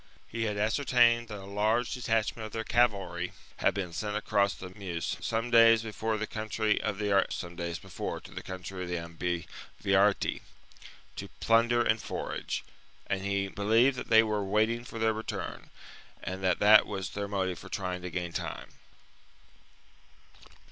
He 0.27 0.45
had 0.45 0.57
ascertained 0.57 1.27
that 1.27 1.37
a 1.37 1.45
large 1.45 1.93
detachment 1.93 2.47
of 2.47 2.53
their 2.53 2.63
cavalry 2.63 3.33
had 3.57 3.75
been 3.75 3.93
sent 3.93 4.17
across 4.17 4.55
the 4.55 4.71
Meuse 4.71 5.15
some 5.21 5.51
days 5.51 5.83
before 5.83 6.13
to 6.15 6.19
the 6.19 6.25
country 6.25 6.81
of 6.81 6.97
the 6.97 7.09
Ambivariti, 8.97 10.41
to 11.17 11.29
plunder 11.39 11.83
and 11.83 12.01
forage; 12.01 12.63
and 13.05 13.21
he 13.21 13.47
believed 13.47 13.95
that 13.95 14.09
they 14.09 14.23
were 14.23 14.43
waiting 14.43 14.83
for 14.83 14.97
their 14.97 15.13
return, 15.13 15.69
and 16.23 16.43
that 16.43 16.57
that 16.57 16.87
was 16.87 17.11
their 17.11 17.27
motive 17.27 17.59
for 17.59 17.69
trying 17.69 18.01
to 18.01 18.09
gain 18.09 18.33
time. 18.33 18.69